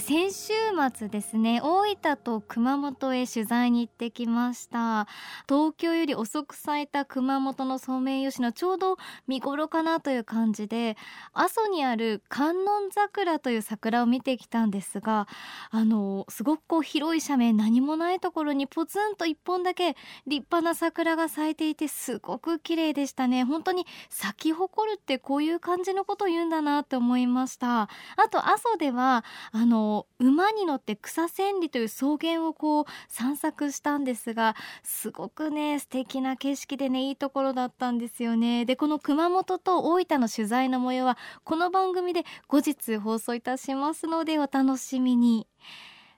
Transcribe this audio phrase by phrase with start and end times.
[0.00, 0.54] 先週
[0.96, 5.06] 末ですね大分と熊本へ取材に行ってきました。
[5.46, 8.96] 東京より遅く咲いた熊本のソメイヨシノちょうど
[9.28, 10.96] 見頃かなという感じで
[11.34, 15.28] 阿蘇にある観音桜という桜を見てきたんですが
[15.70, 19.88] あのすごくこう広い斜面何もないところにポツンと一本だけ
[20.26, 23.44] 立派な桜が咲いていてすごく綺麗でしたね。
[23.44, 27.82] 本当に咲き誇るってこういう感じのことを言うんだなと思いました。
[27.82, 27.88] あ
[28.30, 29.22] と阿蘇では
[29.52, 29.81] あの
[30.18, 38.64] 馬に乗って草千里という草原をこう散策したんですがすごくね素敵な景色でねいいところだったんですよね。
[38.64, 45.46] でこの熊本と大分の取材の模様はこの番組で後日放送いたしますのでお楽しみに。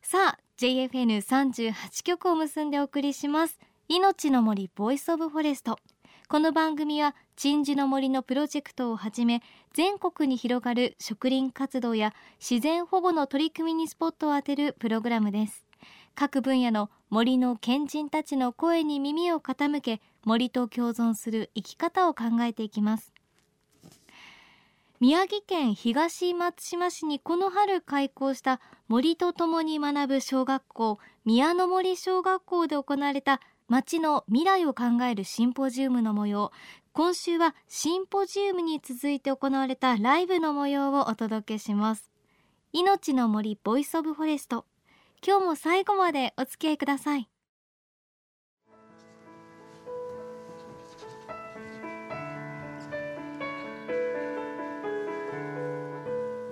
[0.02, 3.58] さあ JFN38 曲を結んでお送りします。
[3.88, 5.78] 命の森 Voice of Forest。
[6.26, 15.66] この番組は鎮守の森のプロジェクトをはじめ全国に広がる植林活動や自然保護の取り組みにスポットを当てるプログラムです。
[16.14, 23.12] 各分野の森の賢人たちの声に耳を傾け森と共存する生き方を考えていきます。
[25.00, 36.52] 宮城県東松島市にこの春開校した森とともに学ぶ小学校宮の森小学校で行われた町の未来を考えるシンポジウムの模様。
[36.96, 42.08] 今週はシンポジウムに続いて行われたライブの模様をお届けします。
[42.72, 44.64] 命の森 Voice of Forest。
[45.26, 47.28] 今日も最後までお付き合いください。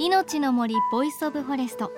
[0.01, 1.93] 命の森 Voice of Forest。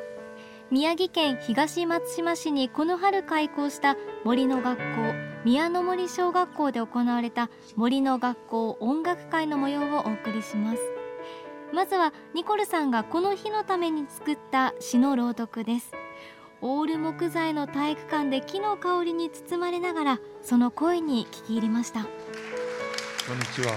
[0.70, 5.23] 宮城県東松島市にこの春開校した森の学校。
[5.44, 10.78] 宮の森小学校で行われた森の学校音楽会の模様をお送りします。
[11.74, 15.92] まずはニコルさんがこの日のために作った詩の朗読です。
[16.62, 22.04] オール木材の体育館で木の香りに包まれながらその声に聞き入りました。
[22.04, 22.08] こ
[23.34, 23.74] んにちは。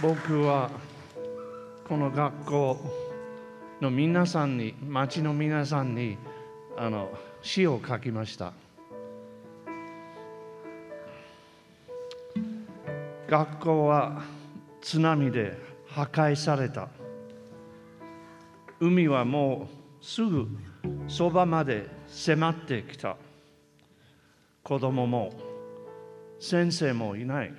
[0.00, 0.70] 僕は
[1.86, 2.78] この学校
[3.82, 6.16] の皆さんに町の皆さんに
[6.78, 7.10] あの
[7.46, 8.52] 詩を書きました。
[13.28, 14.24] 学校は
[14.80, 15.56] 津波で
[15.86, 16.88] 破壊された。
[18.80, 19.68] 海はも
[20.02, 20.48] うすぐ
[21.06, 23.16] そばまで迫ってきた。
[24.64, 25.32] 子供も
[26.40, 27.54] 先生もいない。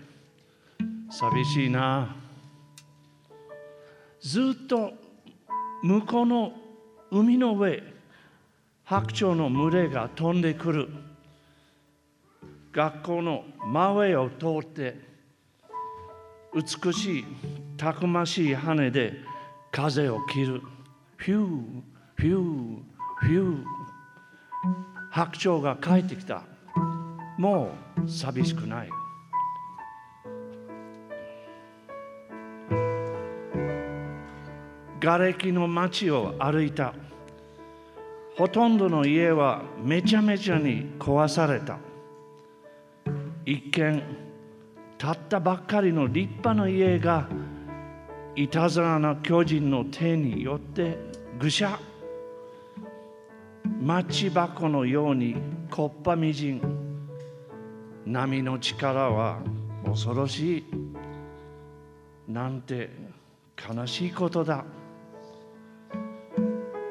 [1.10, 2.14] 寂しいな。
[4.20, 4.92] ずっと
[5.82, 6.52] 向こうの
[7.10, 7.97] 海の上。
[8.90, 10.88] 白鳥の群れが飛んでくる。
[12.72, 14.96] 学校の真上を通って
[16.56, 17.26] 美しい
[17.76, 19.12] たくましい羽で
[19.74, 20.62] 風を切る。
[21.18, 21.48] フュー
[22.16, 22.80] フュー
[23.18, 23.64] フュー。
[25.12, 26.44] 白鳥が帰ってきた。
[27.38, 27.72] も
[28.02, 28.90] う寂しくない。
[35.02, 36.94] 瓦礫の街を歩いた。
[38.38, 41.80] ほとんどの家はめちゃめちゃに壊された。
[43.46, 44.04] 一見
[45.00, 47.28] たったばっかりの立派な家が
[48.36, 51.00] いたずらな巨人の手によって
[51.40, 51.80] ぐしゃ。
[53.82, 55.36] マッチ箱のように
[55.72, 56.62] こっぱみじん。
[58.06, 59.40] 波の力は
[59.84, 60.66] 恐ろしい。
[62.28, 62.92] なんて
[63.68, 64.64] 悲しいことだ。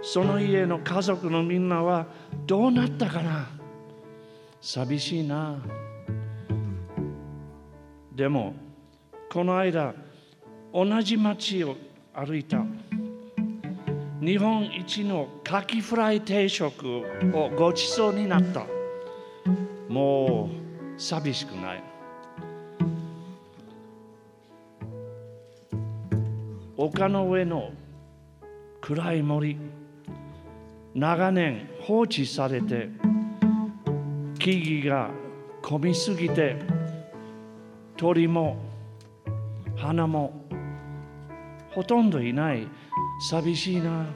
[0.09, 2.07] その家の家族のみんなは
[2.47, 3.49] どうなったかな？
[4.61, 5.59] 寂しいな。
[8.15, 8.55] でも
[9.31, 9.95] この間
[10.73, 11.77] 同じ町を
[12.15, 12.65] 歩いた。
[14.21, 17.03] 日本一のカキフライ定食
[17.35, 18.65] をごちそうになった。
[19.89, 20.49] も
[20.97, 21.83] う寂しくない。
[26.77, 27.73] 丘の上の
[28.81, 29.59] 暗い森。
[30.97, 32.89] 長年放置されて
[34.39, 35.11] 木々が
[35.61, 36.57] 混みすぎて
[37.99, 38.57] 鳥も
[39.77, 40.33] 花も
[41.73, 42.67] ほとんどいない。
[43.29, 44.07] 寂しいな。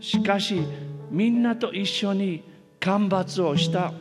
[0.00, 0.60] しかし
[1.08, 2.42] みんなと一緒に
[2.80, 3.92] 間伐をした。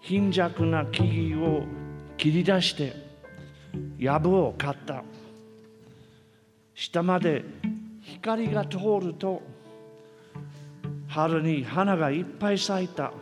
[0.00, 1.64] 貧弱な木々を
[2.16, 2.94] 切り出して
[3.98, 5.04] 藪を買った。
[6.74, 7.44] 下まで
[8.14, 9.42] 光が通ると
[11.08, 13.12] 春に花がいっぱい咲いた。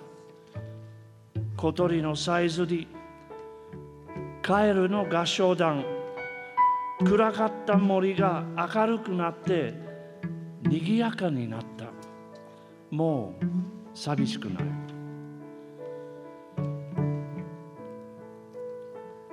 [1.57, 2.87] 小鳥のさえずり
[4.43, 5.85] カエルの合唱団。
[7.05, 9.75] 暗かった森が明るくなって
[10.63, 11.87] 賑やかになった。
[12.91, 13.45] もう
[13.97, 14.65] 寂しくない。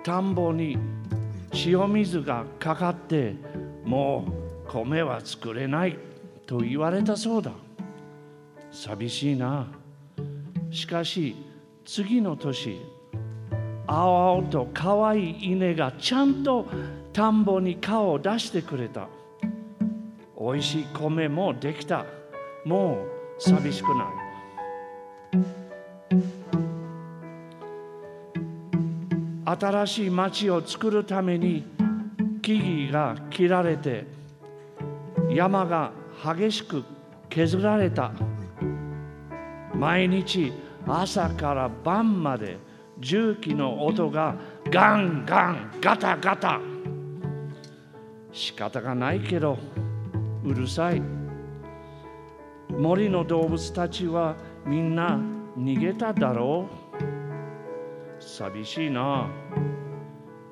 [0.03, 0.77] 田んぼに
[1.65, 3.35] 塩水がかかって
[3.85, 4.42] もう
[4.73, 5.99] 米は作れない
[6.47, 7.51] と言われたそうだ。
[8.71, 9.67] 寂しいな。
[10.71, 11.35] しかし
[11.85, 12.81] 次の年
[13.85, 16.65] 青々と可愛い稲がちゃんと
[17.11, 19.07] 田んぼに顔を出してくれた。
[20.35, 22.05] おいしい米もできた。
[22.65, 23.05] も
[23.37, 24.07] う寂しくない。
[29.45, 31.63] 新しい町を作るために
[32.41, 34.22] 木々が切られて
[35.33, 35.91] 山が
[36.23, 36.83] 激しく
[37.29, 38.11] 削られた。
[39.73, 40.53] 毎日
[40.87, 42.57] 朝から晩まで
[42.99, 44.35] 重機の音が
[44.69, 46.61] ガンガンガタガタ。
[48.31, 49.57] 仕方がないけど
[50.43, 51.01] うるさい。
[52.69, 54.35] 森の動物たちは
[54.65, 55.19] みんな
[55.57, 58.21] 逃げただろう。
[58.21, 59.29] 寂しいな。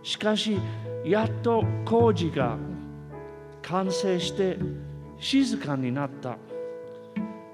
[0.04, 0.57] しかし
[1.06, 2.57] やっと工事が
[3.71, 4.57] 完成して
[5.18, 6.38] 静かになった。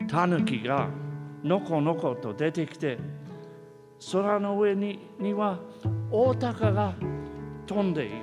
[0.07, 0.89] タヌキが
[1.43, 2.97] のこのこと出てきて
[4.11, 5.59] 空の上にには
[6.09, 6.95] 大鷹が
[7.67, 8.15] 飛んでいる。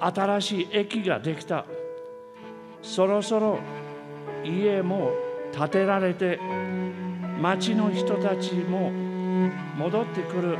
[0.00, 1.64] 新しい駅ができた。
[2.82, 3.60] そろそろ
[4.44, 5.12] 家も
[5.52, 6.40] 建てられて
[7.40, 8.90] 町の人たちも
[9.76, 10.58] 戻ってくる。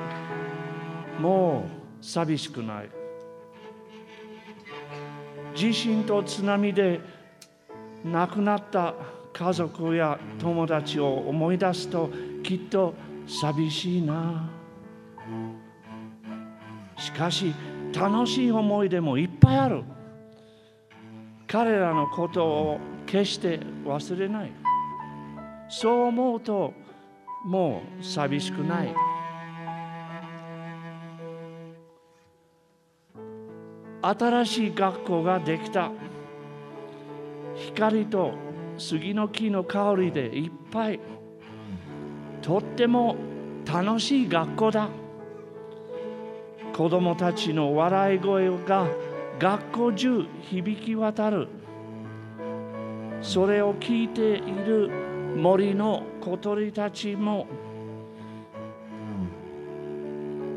[1.21, 1.67] も
[2.01, 2.98] う寂しくない。
[5.59, 7.01] 地震と津波で
[8.05, 8.95] 亡くなった
[9.33, 12.11] 家族や友達を思い出すと
[12.45, 12.95] きっと
[13.27, 14.49] 寂しいな。
[16.97, 17.53] しかし
[17.93, 19.83] 楽しい思い出もいっぱいある。
[21.49, 24.53] 彼らのことを決して忘れない。
[25.69, 26.73] そう思うと
[27.45, 28.95] もう寂しくない。
[34.01, 35.91] 新しい学校ができた。
[37.57, 38.33] 光と
[38.79, 41.01] 杉の木の香りでいっぱい。
[42.41, 43.17] とっても
[43.67, 44.89] 楽しい学校だ。
[46.73, 48.87] 子供たちの笑い声が
[49.41, 51.49] 学校中響き渡る。
[53.21, 54.89] それを聞いている
[55.37, 57.47] 森の小鳥たちも。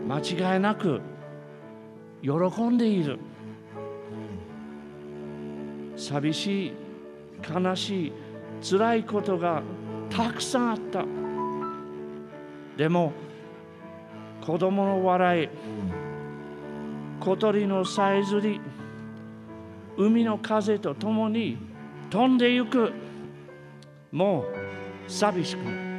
[0.07, 0.19] 間
[0.53, 1.01] 違いなく
[2.21, 2.31] 喜
[2.69, 3.17] んでいる。
[6.11, 6.73] 寂しい
[7.49, 8.13] 悲しい
[8.61, 9.63] 辛いことが
[10.09, 11.05] たくさんあった。
[12.75, 13.13] でも
[14.45, 15.49] 子供の笑い
[17.21, 18.59] 小鳥のさえずり
[19.97, 21.57] 海の風とともに
[22.09, 22.91] 飛んでゆく。
[24.11, 24.45] もう
[25.09, 25.90] 寂しくない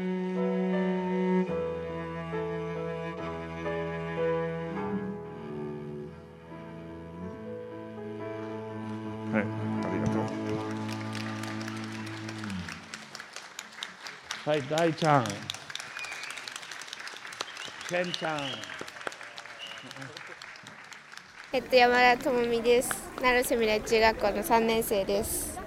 [14.44, 15.24] はい、大ちゃん。
[17.88, 18.40] ケンちゃん。
[21.52, 22.90] えっと山田智美です。
[23.22, 25.60] 鳴瀬未来中学校の3年生です。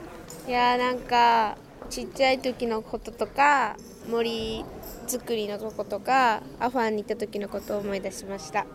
[0.46, 1.58] いやーなんか
[1.89, 3.77] ちっちゃい時のこととか
[4.10, 4.65] 森
[5.08, 8.65] 作りのとことかアファンに行った時のことを思い出しました。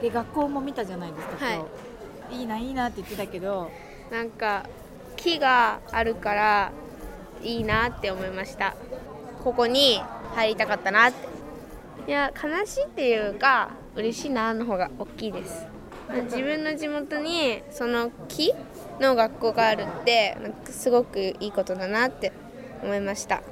[0.00, 1.66] で学校も見たじゃないですか、は
[2.30, 2.36] い。
[2.36, 3.68] いいないいなって言ってたけど。
[4.12, 4.64] なんか
[5.16, 6.72] 木があるから
[7.42, 8.74] いいなって思いました
[9.44, 10.00] ここに
[10.34, 11.28] 入りたかったなって。
[12.06, 15.66] いや悲しいっていうか嬉しいなの方が大きいです。
[16.24, 18.54] 自分の地元にその木
[18.98, 22.32] の学校があるってなんかすごくいいことだなって
[22.82, 23.42] 思いました。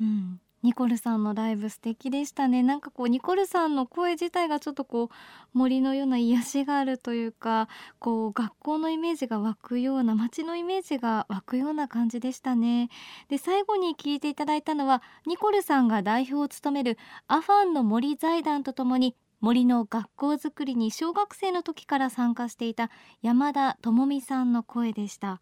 [0.00, 0.29] うん、
[0.62, 2.62] ニコルさんのライブ素敵でしたね。
[2.62, 12.90] なんかこうニコルさんの声自体がちょっとこう森のような癒しがあるというかこう学校のイメージが湧くような街のイメージが湧くような感じでしたね。
[13.28, 22.90] で最後に聞いていただいたのはニコルさんが代表を務めるアファンの森財団とともに森の学校づくりに小学生の時から参加していた
[23.22, 25.40] 山田智美さんの声でした。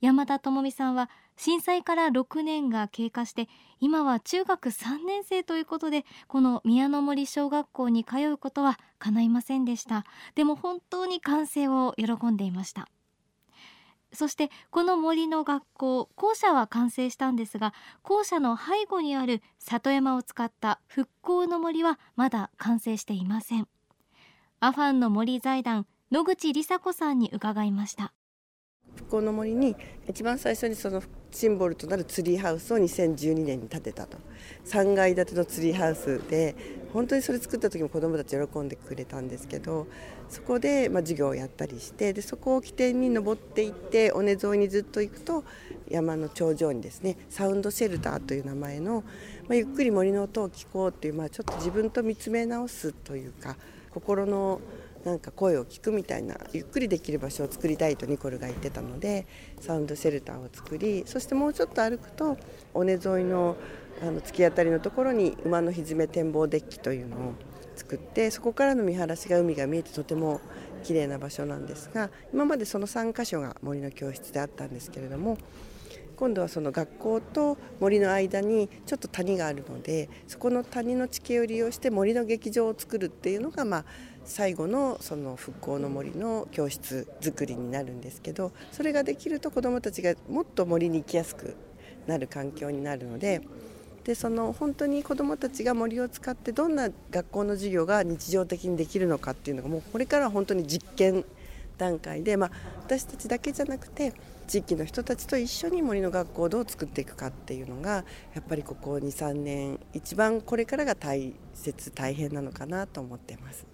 [0.00, 3.48] 山田智美さんは震災から6年が経過して
[3.80, 10.04] 今は中学3年生ということでこの宮の森小学校に通うことは叶いませんでした。
[10.34, 12.88] でも本当に完成を喜んでいました。
[14.12, 23.66] そしてこの森の学校校舎は完成したんですが校舎の背後にある里山を使った復興の森はまだ完成していません。
[24.60, 28.14] アファンの森財団野口梨紗子さんに伺いました。
[28.96, 29.76] 復興の森に
[30.08, 34.18] 一番最初にそのシンボルとなるツリーハウスを2012年に建てたと。
[34.66, 36.54] 3階建てのツリーハウスで
[36.92, 39.86] 本当にそれ作った時も子どもたち喜んでくれたんですけど
[40.28, 45.44] そこでま授業をやったりしてでそこを起点に登っていって尾根沿いにずっと行くと
[45.88, 49.04] 山の頂上にですねサウンドシェルターという名前の、
[49.48, 53.56] ま、ゆっくり森の音を聞こうっていう、まあ、ちょっと自分と見つめ直すというか
[53.90, 54.60] 心の
[55.04, 59.26] なんか声を聞くみたいなゆっくりできる場所を作りたいとニコルが言ってたので
[59.60, 62.38] サウンドシェルターを作りそしてもうちょっと歩くと
[62.72, 63.56] 尾根沿いの
[64.02, 67.34] あの突き当たりのところに馬のひづめ展望デッキというのを
[67.76, 70.40] 作ってそこからの見晴らしが海が見えてとても
[70.82, 75.38] 綺麗な場所なんですが今までその3か所が森の教室であったんですけれども
[76.16, 83.84] 今度はその学校と森の間にちょっと谷があるのでそこの谷の地形を利用して森の劇場を作るっていうのがまあ
[84.24, 91.56] 最後のその復興の森の教室作りになるんですけどそれができると子どもたちがもっと森に行きやすく
[92.06, 93.42] なる環境になるので
[94.04, 101.24] でその本当に子どもたちが森を使ってどんな学校の授業が日常的にできるのかっていうのがもうこれからは本当に実験
[101.78, 104.12] 段階で、まあ、私たちだけじゃなくて
[104.46, 108.04] 地域の人たちと一緒に森の学校をどう作っていくかっていうのが
[108.34, 113.73] やっぱりここ23年一番これからが大切大変なのかなと思ってます。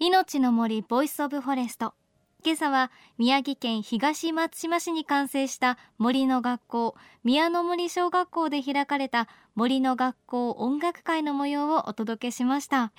[0.00, 1.92] 命の森 Voice of Forest。
[2.44, 9.26] 今朝は宮城県東松島市に完成した森の学校宮の森小学校で開かれた
[9.56, 12.92] 森の学校音楽会の模様をお届けしました。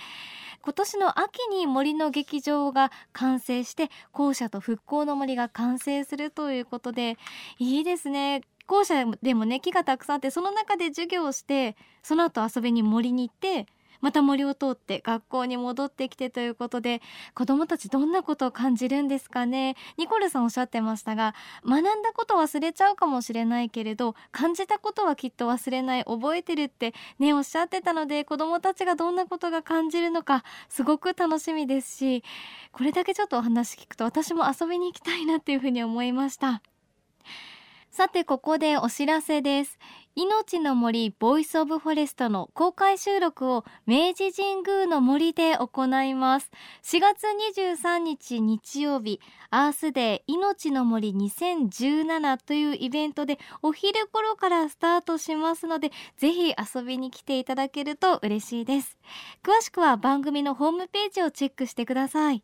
[0.61, 7.17] 今年の秋に森の劇場が完成して校舎と復興の森が完成するということで
[7.59, 8.41] いいですね。
[8.67, 13.67] 校舎でもね木がたくさんあってその中で授業をしてその後遊びに森に行って
[14.01, 17.01] また森を通って学校に戻ってきてということで
[17.33, 19.75] 子どもたちどんなことを感じるんですかね？
[19.97, 32.23] ニコルさんおっしゃってましたが学んだこと忘れちゃうかもしれないけれど感じたことはきっと忘れない覚えてるってねおっしゃってたので子どもたちがどんなことが感じるのかすごく楽しみですし
[32.71, 36.61] これだけちょっとお話聞くと私も遊びに行きたいなっていうふうに思いました。
[37.91, 39.77] さてここでお知らせです。
[40.15, 46.51] 命の森 Voice of Forest の公開収録を明治神宮の森で行います。
[46.83, 47.23] 4月
[47.77, 49.19] 23日日曜日
[49.49, 58.97] アースデー命の森2017というイベントでお昼頃からスタートしますのでぜひ遊びに来ていただけると嬉しいです。
[59.43, 62.43] 詳しくは番組のホームページをチェックしてください。